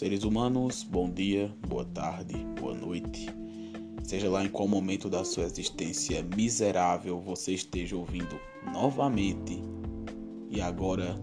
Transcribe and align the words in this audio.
seres 0.00 0.24
humanos, 0.24 0.82
bom 0.82 1.10
dia, 1.10 1.54
boa 1.68 1.84
tarde, 1.84 2.34
boa 2.58 2.72
noite. 2.72 3.26
Seja 4.02 4.30
lá 4.30 4.42
em 4.42 4.48
qual 4.48 4.66
momento 4.66 5.10
da 5.10 5.22
sua 5.24 5.44
existência 5.44 6.26
miserável 6.34 7.20
você 7.20 7.52
esteja 7.52 7.96
ouvindo 7.96 8.40
novamente 8.72 9.62
e 10.48 10.58
agora, 10.58 11.22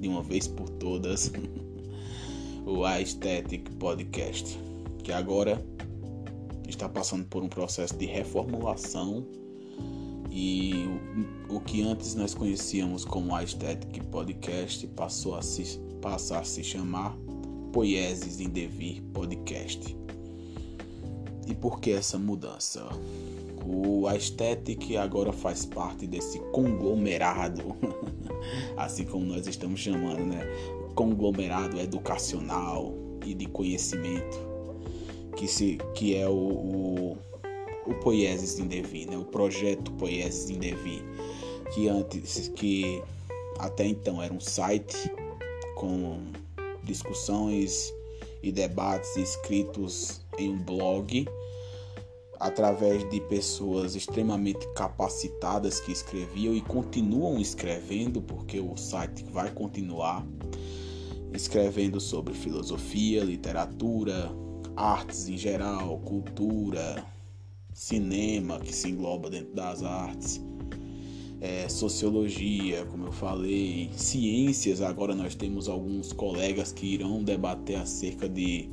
de 0.00 0.08
uma 0.08 0.22
vez 0.22 0.48
por 0.48 0.66
todas, 0.70 1.30
o 2.64 2.86
Aesthetic 2.86 3.68
Podcast, 3.72 4.58
que 5.04 5.12
agora 5.12 5.62
está 6.66 6.88
passando 6.88 7.26
por 7.26 7.42
um 7.42 7.50
processo 7.50 7.94
de 7.98 8.06
reformulação 8.06 9.26
e 10.30 10.86
o, 11.50 11.60
que 11.60 11.82
antes 11.82 12.14
nós 12.14 12.32
conhecíamos 12.32 13.04
como 13.04 13.36
Aesthetic 13.36 14.02
Podcast 14.06 14.86
passou 14.86 15.34
a 15.34 15.42
se, 15.42 15.78
passa 16.00 16.38
a 16.38 16.44
se 16.44 16.64
chamar 16.64 17.14
Poieses 17.72 18.38
em 18.38 18.50
Devir 18.50 19.02
Podcast. 19.14 19.96
E 21.46 21.54
por 21.54 21.80
que 21.80 21.92
essa 21.92 22.18
mudança? 22.18 22.86
O 23.64 24.06
Aesthetic 24.06 24.94
agora 24.96 25.32
faz 25.32 25.64
parte 25.64 26.06
desse 26.06 26.38
conglomerado, 26.52 27.74
assim 28.76 29.04
como 29.04 29.24
nós 29.24 29.46
estamos 29.46 29.80
chamando, 29.80 30.22
né? 30.24 30.46
Conglomerado 30.94 31.80
educacional 31.80 32.92
e 33.24 33.32
de 33.32 33.46
conhecimento, 33.46 34.38
que, 35.36 35.48
se, 35.48 35.78
que 35.94 36.14
é 36.14 36.28
o, 36.28 36.34
o, 36.34 37.18
o 37.86 37.94
Poieses 38.02 38.58
em 38.58 38.66
Devir, 38.66 39.08
né? 39.08 39.16
O 39.16 39.24
projeto 39.24 39.90
Poieses 39.92 40.50
em 40.50 40.58
Devir, 40.58 41.02
que 41.74 41.88
antes, 41.88 42.48
que 42.48 43.02
até 43.58 43.86
então 43.86 44.22
era 44.22 44.34
um 44.34 44.40
site 44.40 45.10
com 45.74 46.18
discussões 46.84 47.92
e 48.42 48.50
debates 48.50 49.16
escritos 49.16 50.20
em 50.38 50.50
um 50.50 50.58
blog 50.58 51.26
através 52.40 53.08
de 53.08 53.20
pessoas 53.20 53.94
extremamente 53.94 54.66
capacitadas 54.74 55.78
que 55.78 55.92
escreviam 55.92 56.54
e 56.54 56.60
continuam 56.60 57.38
escrevendo, 57.38 58.20
porque 58.20 58.58
o 58.58 58.76
site 58.76 59.24
vai 59.24 59.50
continuar 59.50 60.26
escrevendo 61.32 62.00
sobre 62.00 62.34
filosofia, 62.34 63.22
literatura, 63.22 64.30
artes 64.76 65.28
em 65.28 65.38
geral, 65.38 65.98
cultura, 66.00 67.04
cinema 67.72 68.58
que 68.58 68.74
se 68.74 68.90
engloba 68.90 69.30
dentro 69.30 69.54
das 69.54 69.82
artes 69.82 70.40
é, 71.42 71.68
sociologia, 71.68 72.86
como 72.86 73.06
eu 73.06 73.12
falei, 73.12 73.90
ciências. 73.96 74.80
Agora 74.80 75.12
nós 75.12 75.34
temos 75.34 75.68
alguns 75.68 76.12
colegas 76.12 76.72
que 76.72 76.86
irão 76.86 77.24
debater 77.24 77.76
acerca 77.76 78.28
de 78.28 78.68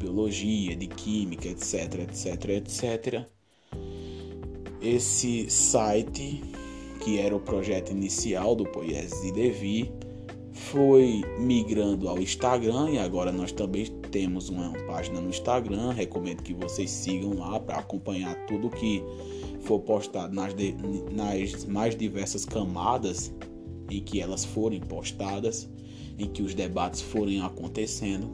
biologia, 0.00 0.74
de 0.74 0.86
química, 0.86 1.46
etc, 1.48 2.08
etc, 2.08 2.48
etc. 2.48 3.26
Esse 4.80 5.50
site, 5.50 6.42
que 7.04 7.18
era 7.18 7.36
o 7.36 7.40
projeto 7.40 7.90
inicial 7.90 8.56
do 8.56 8.64
Poieses 8.64 9.22
e 9.22 9.30
Devi, 9.30 9.92
foi 10.70 11.22
migrando 11.38 12.08
ao 12.08 12.18
Instagram 12.18 12.90
e 12.90 12.98
agora 12.98 13.30
nós 13.30 13.52
também 13.52 13.86
temos 14.10 14.48
uma 14.48 14.72
página 14.86 15.20
no 15.20 15.28
Instagram. 15.28 15.92
Recomendo 15.92 16.42
que 16.42 16.54
vocês 16.54 16.90
sigam 16.90 17.34
lá 17.34 17.60
para 17.60 17.78
acompanhar 17.78 18.34
tudo 18.46 18.70
que 18.70 19.02
for 19.60 19.80
postado 19.80 20.34
nas, 20.34 20.54
de, 20.54 20.74
nas 21.12 21.64
mais 21.66 21.96
diversas 21.96 22.44
camadas 22.44 23.32
em 23.90 24.02
que 24.02 24.20
elas 24.20 24.44
forem 24.44 24.80
postadas, 24.80 25.68
em 26.18 26.28
que 26.28 26.42
os 26.42 26.54
debates 26.54 27.00
forem 27.00 27.42
acontecendo. 27.42 28.28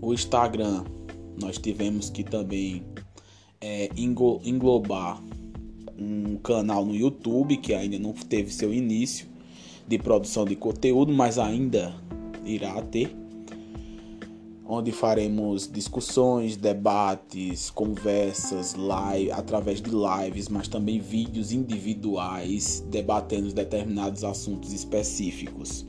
O 0.00 0.12
Instagram, 0.12 0.84
nós 1.40 1.58
tivemos 1.58 2.10
que 2.10 2.24
também 2.24 2.82
é, 3.60 3.88
englobar 3.96 5.22
um 5.96 6.36
canal 6.38 6.84
no 6.84 6.94
YouTube 6.94 7.56
que 7.58 7.72
ainda 7.72 7.98
não 7.98 8.12
teve 8.12 8.52
seu 8.52 8.74
início 8.74 9.31
de 9.86 9.98
produção 9.98 10.44
de 10.44 10.56
conteúdo, 10.56 11.12
mas 11.12 11.38
ainda 11.38 11.94
irá 12.44 12.80
ter 12.82 13.22
onde 14.74 14.90
faremos 14.90 15.70
discussões, 15.70 16.56
debates, 16.56 17.68
conversas, 17.68 18.74
live, 18.74 19.30
através 19.30 19.82
de 19.82 19.90
lives, 19.90 20.48
mas 20.48 20.66
também 20.66 20.98
vídeos 20.98 21.52
individuais 21.52 22.82
debatendo 22.88 23.52
determinados 23.52 24.24
assuntos 24.24 24.72
específicos. 24.72 25.84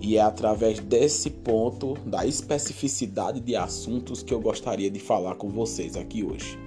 E 0.00 0.16
é 0.16 0.20
através 0.22 0.78
desse 0.78 1.28
ponto, 1.28 1.92
da 2.06 2.24
especificidade 2.24 3.38
de 3.38 3.54
assuntos, 3.54 4.22
que 4.22 4.32
eu 4.32 4.40
gostaria 4.40 4.90
de 4.90 4.98
falar 4.98 5.34
com 5.34 5.50
vocês 5.50 5.94
aqui 5.94 6.24
hoje. 6.24 6.58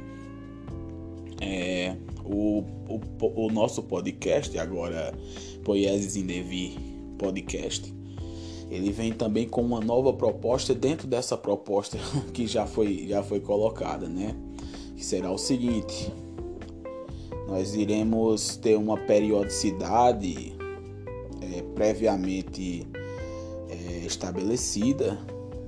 É, 1.42 1.96
o, 2.30 2.64
o, 2.88 3.46
o 3.46 3.52
nosso 3.52 3.82
podcast, 3.84 4.58
agora 4.58 5.14
Poieses 5.64 6.16
em 6.16 6.26
Devi 6.26 6.78
Podcast, 7.18 7.94
ele 8.70 8.92
vem 8.92 9.12
também 9.12 9.48
com 9.48 9.62
uma 9.62 9.80
nova 9.80 10.14
proposta 10.14 10.76
dentro 10.76 11.08
dessa 11.08 11.36
proposta 11.36 11.98
que 12.34 12.46
já 12.46 12.68
foi, 12.68 13.08
já 13.08 13.24
foi 13.24 13.40
colocada, 13.40 14.08
né? 14.08 14.36
Que 14.96 15.04
será 15.04 15.32
o 15.32 15.38
seguinte: 15.38 16.14
nós 17.48 17.74
iremos 17.74 18.58
ter 18.58 18.78
uma 18.78 18.98
periodicidade 18.98 20.54
é, 21.42 21.62
previamente 21.74 22.86
é, 23.70 24.06
estabelecida 24.06 25.18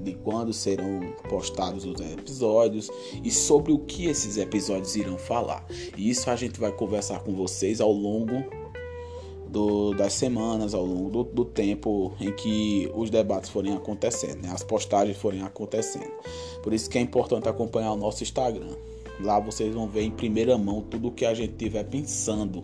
de 0.02 0.14
quando 0.14 0.52
serão 0.52 1.00
postados 1.30 1.86
os 1.86 2.00
episódios 2.00 2.90
e 3.24 3.32
sobre 3.32 3.72
o 3.72 3.80
que 3.80 4.08
esses 4.08 4.38
episódios 4.38 4.96
irão 4.96 5.18
falar. 5.18 5.66
E 5.98 6.10
isso 6.10 6.30
a 6.30 6.36
gente 6.36 6.60
vai 6.60 6.72
conversar 6.72 7.20
com 7.24 7.34
vocês 7.34 7.80
ao 7.80 7.92
longo 7.92 8.44
do, 9.52 9.94
das 9.94 10.14
semanas, 10.14 10.74
ao 10.74 10.86
longo 10.86 11.10
do, 11.10 11.24
do, 11.24 11.46
tempo 11.46 12.14
em 12.20 12.32
que 12.32 12.90
os 12.96 13.10
debates 13.10 13.50
forem 13.50 13.74
acontecendo, 13.74 14.42
né? 14.42 14.50
as 14.52 14.64
postagens 14.64 15.18
forem 15.18 15.42
acontecendo. 15.42 16.12
Por 16.64 16.74
isso 16.74 16.90
que 16.90 16.98
é 16.98 17.02
importante 17.02 17.50
acompanhar 17.50 17.92
o 17.92 17.98
nosso 17.98 18.24
Instagram. 18.24 18.76
Lá 19.20 19.40
vocês 19.40 19.74
vão 19.74 19.88
ver 19.88 20.04
em 20.04 20.12
primeira 20.12 20.58
mão 20.58 20.82
tudo 20.82 21.10
o 21.10 21.12
que 21.12 21.26
a 21.26 21.34
gente 21.34 21.54
tiver 21.54 21.84
pensando, 21.84 22.64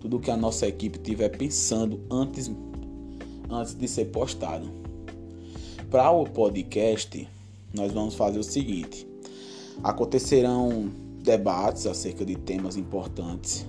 tudo 0.00 0.16
o 0.16 0.20
que 0.20 0.30
a 0.30 0.36
nossa 0.36 0.66
equipe 0.66 0.98
tiver 0.98 1.28
pensando 1.28 2.00
antes, 2.10 2.50
antes 3.50 3.74
de 3.74 3.86
ser 3.86 4.06
postado. 4.06 4.85
Para 5.96 6.10
o 6.10 6.24
podcast, 6.24 7.26
nós 7.72 7.90
vamos 7.90 8.14
fazer 8.14 8.38
o 8.38 8.42
seguinte: 8.42 9.08
acontecerão 9.82 10.90
debates 11.22 11.86
acerca 11.86 12.22
de 12.22 12.36
temas 12.36 12.76
importantes 12.76 13.64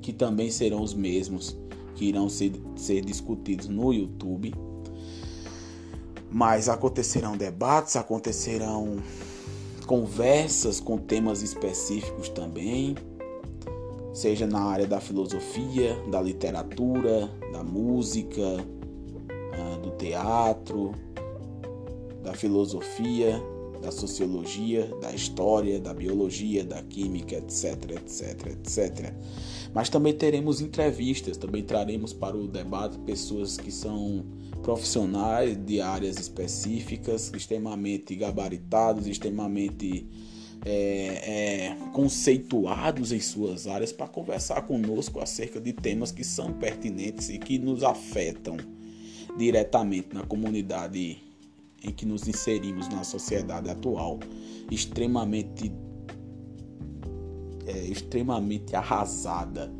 que 0.00 0.12
também 0.12 0.48
serão 0.48 0.80
os 0.80 0.94
mesmos 0.94 1.56
que 1.96 2.04
irão 2.04 2.28
ser, 2.28 2.52
ser 2.76 3.04
discutidos 3.04 3.66
no 3.66 3.92
YouTube. 3.92 4.54
Mas 6.30 6.68
acontecerão 6.68 7.36
debates, 7.36 7.96
acontecerão 7.96 8.98
conversas 9.88 10.78
com 10.78 10.96
temas 10.98 11.42
específicos 11.42 12.28
também, 12.28 12.94
seja 14.12 14.46
na 14.46 14.60
área 14.60 14.86
da 14.86 15.00
filosofia, 15.00 16.00
da 16.12 16.22
literatura, 16.22 17.28
da 17.50 17.64
música, 17.64 18.64
ah, 19.52 19.78
do 19.78 19.90
teatro, 19.96 20.94
da 22.24 22.32
filosofia, 22.32 23.40
da 23.82 23.92
sociologia, 23.92 24.90
da 25.00 25.12
história, 25.12 25.78
da 25.78 25.92
biologia, 25.92 26.64
da 26.64 26.82
química, 26.82 27.36
etc, 27.36 27.90
etc, 27.90 28.46
etc. 28.46 29.12
Mas 29.74 29.90
também 29.90 30.14
teremos 30.14 30.60
entrevistas, 30.60 31.36
também 31.36 31.62
traremos 31.62 32.12
para 32.12 32.34
o 32.36 32.48
debate 32.48 32.98
pessoas 33.00 33.58
que 33.58 33.70
são 33.70 34.24
profissionais 34.62 35.54
de 35.66 35.82
áreas 35.82 36.18
específicas, 36.18 37.30
extremamente 37.36 38.14
gabaritados, 38.14 39.06
extremamente 39.06 40.08
é, 40.64 41.66
é, 41.66 41.76
conceituados 41.92 43.12
em 43.12 43.20
suas 43.20 43.66
áreas 43.66 43.92
para 43.92 44.08
conversar 44.08 44.62
conosco 44.62 45.20
acerca 45.20 45.60
de 45.60 45.74
temas 45.74 46.10
que 46.10 46.24
são 46.24 46.54
pertinentes 46.54 47.28
e 47.28 47.38
que 47.38 47.58
nos 47.58 47.84
afetam 47.84 48.56
diretamente 49.36 50.14
na 50.14 50.22
comunidade 50.22 51.18
em 51.84 51.92
que 51.92 52.06
nos 52.06 52.26
inserimos 52.26 52.88
na 52.88 53.04
sociedade 53.04 53.70
atual, 53.70 54.18
extremamente 54.70 55.70
é, 57.66 57.84
extremamente 57.84 58.74
arrasada, 58.74 59.72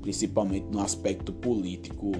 principalmente 0.00 0.66
no 0.70 0.80
aspecto 0.80 1.32
político 1.32 2.12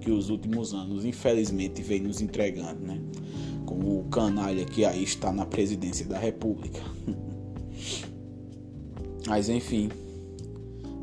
que 0.00 0.10
os 0.10 0.30
últimos 0.30 0.72
anos, 0.72 1.04
infelizmente, 1.04 1.82
vem 1.82 2.00
nos 2.00 2.20
entregando, 2.20 2.80
né? 2.80 3.00
Com 3.66 4.00
o 4.00 4.04
canalha 4.04 4.64
que 4.64 4.84
aí 4.84 5.02
está 5.02 5.32
na 5.32 5.44
presidência 5.44 6.06
da 6.06 6.18
República. 6.18 6.80
Mas 9.26 9.48
enfim, 9.48 9.90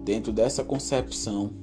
dentro 0.04 0.34
dessa 0.34 0.64
concepção 0.64 1.54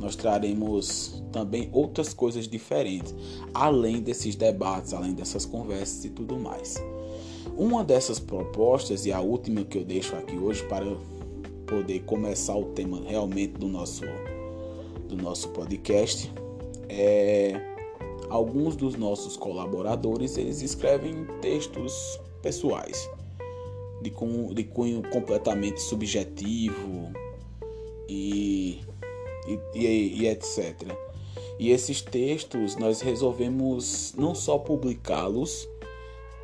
nós 0.00 0.16
traremos 0.16 1.22
também 1.32 1.68
outras 1.72 2.12
coisas 2.12 2.48
diferentes, 2.48 3.14
além 3.54 4.00
desses 4.00 4.34
debates, 4.34 4.92
além 4.92 5.14
dessas 5.14 5.44
conversas 5.44 6.04
e 6.04 6.10
tudo 6.10 6.38
mais. 6.38 6.82
Uma 7.56 7.84
dessas 7.84 8.18
propostas, 8.18 9.06
e 9.06 9.12
a 9.12 9.20
última 9.20 9.64
que 9.64 9.78
eu 9.78 9.84
deixo 9.84 10.16
aqui 10.16 10.36
hoje 10.36 10.62
para 10.64 10.86
poder 11.66 12.00
começar 12.00 12.56
o 12.56 12.66
tema 12.66 13.00
realmente 13.06 13.52
do 13.54 13.68
nosso, 13.68 14.04
do 15.08 15.16
nosso 15.16 15.48
podcast, 15.50 16.32
é 16.88 17.60
alguns 18.28 18.76
dos 18.76 18.96
nossos 18.96 19.36
colaboradores 19.36 20.38
eles 20.38 20.62
escrevem 20.62 21.26
textos 21.40 22.18
pessoais 22.40 23.08
de 24.02 24.10
cunho, 24.10 24.54
de 24.54 24.64
cunho 24.64 25.02
completamente 25.10 25.80
subjetivo 25.80 27.12
e, 28.08 28.80
e, 29.46 29.58
e, 29.74 30.22
e 30.22 30.28
etc. 30.28 30.92
E 31.58 31.70
esses 31.70 32.00
textos 32.00 32.76
nós 32.76 33.00
resolvemos 33.00 34.14
não 34.16 34.34
só 34.34 34.58
publicá-los 34.58 35.68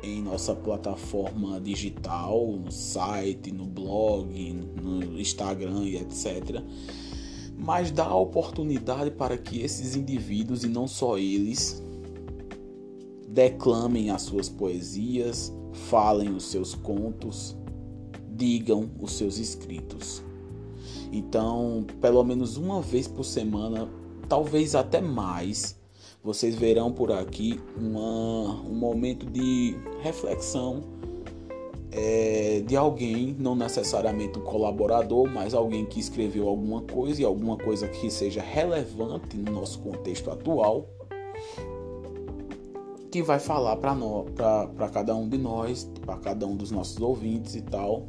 em 0.01 0.21
nossa 0.21 0.55
plataforma 0.55 1.59
digital, 1.59 2.47
no 2.53 2.71
site, 2.71 3.51
no 3.51 3.65
blog, 3.65 4.53
no 4.81 5.19
Instagram 5.19 5.83
e 5.83 5.97
etc. 5.97 6.63
Mas 7.57 7.91
dar 7.91 8.07
a 8.07 8.15
oportunidade 8.15 9.11
para 9.11 9.37
que 9.37 9.61
esses 9.61 9.95
indivíduos, 9.95 10.63
e 10.63 10.69
não 10.69 10.87
só 10.87 11.17
eles, 11.17 11.83
declamem 13.27 14.09
as 14.09 14.21
suas 14.21 14.47
poesias, 14.47 15.53
falem 15.73 16.29
os 16.29 16.45
seus 16.45 16.73
contos, 16.73 17.57
digam 18.29 18.89
os 18.99 19.11
seus 19.11 19.37
escritos. 19.37 20.23
Então, 21.11 21.85
pelo 22.01 22.23
menos 22.23 22.57
uma 22.57 22.81
vez 22.81 23.07
por 23.07 23.23
semana, 23.23 23.89
talvez 24.27 24.75
até 24.75 25.01
mais, 25.01 25.77
vocês 26.23 26.55
verão 26.55 26.91
por 26.91 27.11
aqui 27.11 27.59
uma, 27.77 28.61
um 28.61 28.75
momento 28.75 29.25
de 29.25 29.75
reflexão 30.01 30.83
é, 31.91 32.61
de 32.65 32.75
alguém, 32.75 33.35
não 33.39 33.55
necessariamente 33.55 34.37
um 34.37 34.43
colaborador, 34.43 35.27
mas 35.27 35.53
alguém 35.53 35.85
que 35.85 35.99
escreveu 35.99 36.47
alguma 36.47 36.81
coisa 36.81 37.21
e 37.21 37.25
alguma 37.25 37.57
coisa 37.57 37.87
que 37.87 38.11
seja 38.11 38.41
relevante 38.41 39.35
no 39.37 39.51
nosso 39.51 39.79
contexto 39.79 40.29
atual, 40.29 40.87
que 43.11 43.23
vai 43.23 43.39
falar 43.39 43.77
para 43.77 44.89
cada 44.89 45.15
um 45.15 45.27
de 45.27 45.37
nós, 45.37 45.89
para 46.05 46.17
cada 46.17 46.45
um 46.45 46.55
dos 46.55 46.69
nossos 46.69 47.01
ouvintes 47.01 47.55
e 47.55 47.61
tal, 47.61 48.07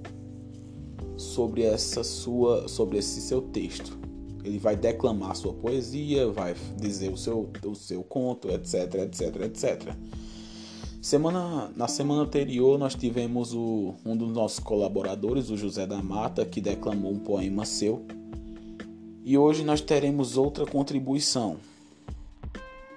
sobre 1.20 1.62
essa 1.62 2.02
sua, 2.02 2.66
sobre 2.66 2.98
esse 2.98 3.20
seu 3.20 3.42
texto. 3.42 3.98
Ele 4.42 4.58
vai 4.58 4.74
declamar 4.74 5.36
sua 5.36 5.52
poesia, 5.52 6.30
vai 6.30 6.54
dizer 6.78 7.12
o 7.12 7.16
seu, 7.16 7.50
o 7.64 7.74
seu 7.74 8.02
conto, 8.02 8.48
etc, 8.48 8.94
etc, 8.94 9.36
etc. 9.42 9.94
Semana, 11.02 11.70
na 11.76 11.88
semana 11.88 12.22
anterior 12.22 12.78
nós 12.78 12.94
tivemos 12.94 13.54
o, 13.54 13.94
um 14.04 14.16
dos 14.16 14.32
nossos 14.32 14.58
colaboradores, 14.58 15.50
o 15.50 15.56
José 15.56 15.86
da 15.86 16.02
Mata, 16.02 16.44
que 16.44 16.60
declamou 16.60 17.12
um 17.12 17.18
poema 17.18 17.64
seu. 17.64 18.04
E 19.22 19.36
hoje 19.36 19.62
nós 19.62 19.80
teremos 19.80 20.38
outra 20.38 20.64
contribuição, 20.64 21.58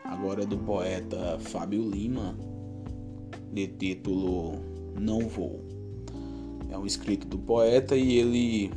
agora 0.04 0.46
do 0.46 0.58
poeta 0.58 1.38
Fábio 1.40 1.90
Lima, 1.90 2.38
de 3.52 3.68
título 3.68 4.54
Não 5.00 5.28
Vou. 5.28 5.73
É 6.74 6.78
um 6.78 6.88
escrito 6.88 7.28
do 7.28 7.38
poeta 7.38 7.96
e 7.96 8.18
ele 8.18 8.72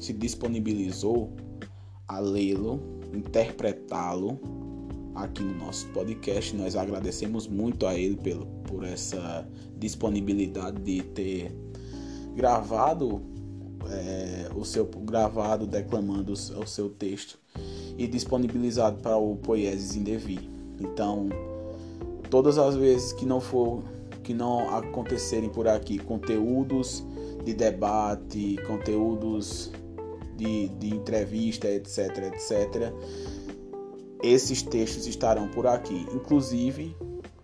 se 0.00 0.14
disponibilizou 0.14 1.30
a 2.08 2.18
lê-lo, 2.18 2.80
interpretá-lo 3.12 4.40
aqui 5.14 5.42
no 5.42 5.54
nosso 5.58 5.86
podcast. 5.88 6.56
Nós 6.56 6.74
agradecemos 6.74 7.46
muito 7.46 7.86
a 7.86 7.94
ele 7.94 8.16
pelo, 8.16 8.46
por 8.64 8.84
essa 8.84 9.46
disponibilidade 9.76 10.80
de 10.80 11.02
ter 11.02 11.54
gravado 12.34 13.20
é, 13.90 14.48
o 14.56 14.64
seu 14.64 14.86
gravado 14.86 15.66
declamando 15.66 16.32
o 16.32 16.66
seu 16.66 16.88
texto 16.88 17.38
e 17.98 18.06
disponibilizado 18.06 19.02
para 19.02 19.18
o 19.18 19.36
Poieses 19.36 19.94
Indevi. 19.94 20.48
Então, 20.80 21.28
todas 22.30 22.56
as 22.56 22.74
vezes 22.76 23.12
que 23.12 23.26
não 23.26 23.42
for 23.42 23.82
que 24.22 24.32
não 24.32 24.74
acontecerem 24.74 25.50
por 25.50 25.68
aqui 25.68 25.98
conteúdos 25.98 27.04
de 27.44 27.54
debate, 27.54 28.56
conteúdos 28.66 29.70
de, 30.36 30.68
de 30.68 30.94
entrevista, 30.94 31.68
etc, 31.68 32.32
etc. 32.32 32.92
Esses 34.22 34.62
textos 34.62 35.06
estarão 35.06 35.48
por 35.48 35.66
aqui. 35.66 36.06
Inclusive, 36.12 36.96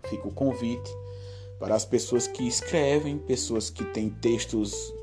fica 0.08 0.28
o 0.28 0.32
convite 0.32 0.90
para 1.58 1.74
as 1.74 1.84
pessoas 1.84 2.26
que 2.26 2.46
escrevem, 2.46 3.18
pessoas 3.18 3.70
que 3.70 3.84
têm 3.84 4.10
textos 4.10 4.94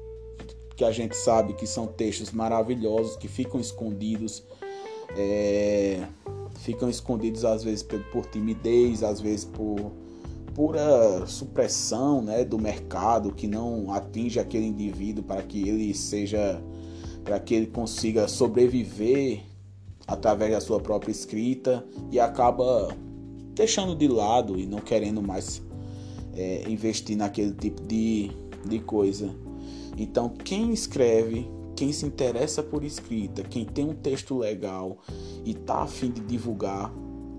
que 0.76 0.84
a 0.84 0.92
gente 0.92 1.16
sabe 1.16 1.54
que 1.54 1.66
são 1.66 1.88
textos 1.88 2.32
maravilhosos, 2.32 3.16
que 3.16 3.28
ficam 3.28 3.60
escondidos, 3.60 4.44
é, 5.16 6.06
ficam 6.60 6.90
escondidos 6.90 7.46
às 7.46 7.64
vezes 7.64 7.82
por, 7.82 8.00
por 8.12 8.26
timidez, 8.26 9.02
às 9.02 9.22
vezes 9.22 9.46
por 9.46 9.92
pura 10.56 11.28
supressão 11.28 12.22
né, 12.22 12.46
do 12.46 12.58
mercado 12.58 13.34
que 13.34 13.46
não 13.46 13.92
atinge 13.94 14.40
aquele 14.40 14.66
indivíduo 14.66 15.24
para 15.24 15.44
que 15.44 15.68
ele 15.68 15.94
seja 15.94 16.60
para 17.26 17.40
que 17.40 17.54
ele 17.54 17.68
consiga 17.68 18.28
sobreviver 18.28 19.42
através 20.08 20.52
da 20.52 20.62
sua 20.62 20.80
própria 20.80 21.12
escrita 21.12 21.86
e 22.12 22.20
acaba 22.20 22.96
deixando 23.54 23.96
de 23.96 24.08
lado 24.08 24.60
e 24.60 24.66
não 24.66 24.80
querendo 24.80 25.22
mais 25.22 25.62
é, 26.36 26.64
investir 26.70 27.18
naquele 27.18 27.54
tipo 27.54 27.82
de, 27.82 28.30
de 28.64 28.80
coisa. 28.80 29.34
Então, 29.98 30.30
quem 30.30 30.72
escreve, 30.72 31.50
quem 31.76 31.92
se 31.92 32.06
interessa 32.06 32.62
por 32.62 32.84
escrita, 32.84 33.44
quem 33.44 33.66
tem 33.66 33.86
um 33.86 33.96
texto 33.96 34.38
legal 34.38 35.00
e 35.44 35.52
está 35.52 35.82
a 35.82 35.88
fim 35.88 36.12
de 36.12 36.22
divulgar, 36.22 36.94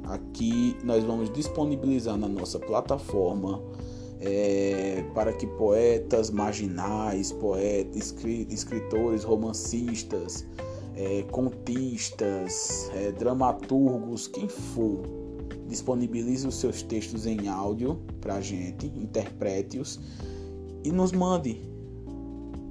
aqui 0.06 0.76
nós 0.84 1.04
vamos 1.04 1.32
disponibilizar 1.32 2.16
na 2.16 2.28
nossa 2.28 2.58
plataforma 2.58 3.62
é, 4.20 5.04
para 5.14 5.32
que 5.32 5.46
poetas 5.46 6.30
marginais, 6.30 7.32
poetas, 7.32 8.14
escritores, 8.48 9.24
romancistas, 9.24 10.46
é, 10.94 11.22
contistas, 11.30 12.90
é, 12.94 13.12
dramaturgos, 13.12 14.26
quem 14.26 14.48
for, 14.48 15.02
disponibilize 15.68 16.46
os 16.46 16.54
seus 16.54 16.82
textos 16.82 17.26
em 17.26 17.48
áudio 17.48 18.00
para 18.20 18.36
a 18.36 18.40
gente, 18.40 18.86
interprete-os 18.86 20.00
e 20.84 20.90
nos 20.90 21.12
mande. 21.12 21.60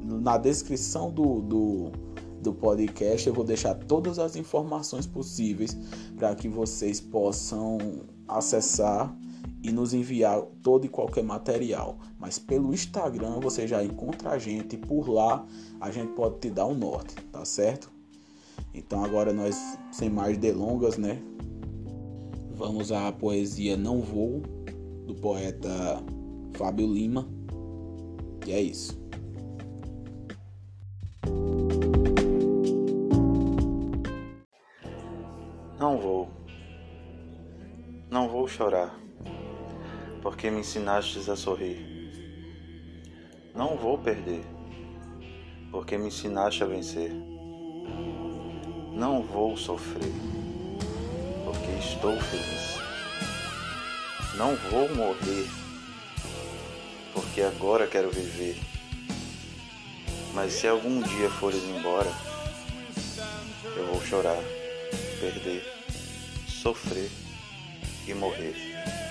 Na 0.04 0.38
descrição 0.38 1.12
do, 1.12 1.42
do, 1.42 1.92
do 2.46 2.54
podcast 2.54 3.28
eu 3.28 3.34
vou 3.34 3.44
deixar 3.44 3.74
todas 3.74 4.20
as 4.20 4.36
informações 4.36 5.06
possíveis 5.06 5.76
para 6.16 6.34
que 6.36 6.48
vocês 6.48 7.02
possam 7.02 7.80
acessar 8.28 9.16
e 9.64 9.72
nos 9.72 9.94
enviar 9.94 10.42
todo 10.62 10.86
e 10.86 10.90
qualquer 10.90 11.24
material. 11.24 11.98
Mas 12.20 12.38
pelo 12.38 12.74
Instagram 12.74 13.40
você 13.40 13.68
já 13.68 13.84
encontra 13.84 14.32
a 14.32 14.38
gente, 14.38 14.78
por 14.78 15.10
lá 15.10 15.46
a 15.82 15.90
gente 15.90 16.14
pode 16.14 16.40
te 16.40 16.50
dar 16.52 16.68
um 16.68 16.76
norte, 16.76 17.16
tá 17.32 17.44
certo? 17.44 17.92
Então 18.74 19.04
agora 19.04 19.34
nós, 19.34 19.58
sem 19.92 20.10
mais 20.10 20.38
delongas, 20.38 20.98
né? 20.98 21.20
Vamos 22.54 22.92
à 22.92 23.12
poesia 23.12 23.76
Não 23.76 24.02
Vou, 24.02 24.42
do 25.06 25.16
poeta 25.16 26.02
Fábio 26.54 26.88
Lima. 26.88 27.28
E 28.46 28.52
é 28.52 28.62
isso. 28.62 29.05
Não 35.80 35.98
vou. 35.98 36.30
Não 38.10 38.30
vou 38.30 38.48
chorar 38.48 39.06
porque 40.26 40.50
me 40.50 40.62
ensinastes 40.62 41.30
a 41.30 41.36
sorrir. 41.36 41.86
Não 43.54 43.78
vou 43.78 43.96
perder, 43.96 44.44
porque 45.70 46.00
me 46.00 46.08
ensinaste 46.08 46.64
a 46.64 46.66
vencer. 46.66 47.12
Não 48.92 49.22
vou 49.22 49.56
sofrer, 49.56 50.12
porque 51.46 51.72
estou 51.74 52.20
feliz. 52.20 52.80
Não 54.36 54.56
vou 54.56 54.90
morrer, 54.96 55.48
porque 57.14 57.44
agora 57.44 57.86
quero 57.86 58.10
viver. 58.10 58.60
Mas 60.34 60.54
se 60.54 60.68
algum 60.68 61.04
dia 61.04 61.30
fores 61.30 61.62
embora, 61.66 62.12
eu 63.78 63.86
vou 63.92 64.02
chorar, 64.02 64.42
perder, 65.20 65.64
sofrer 66.48 67.10
e 68.08 68.14
morrer. 68.14 69.05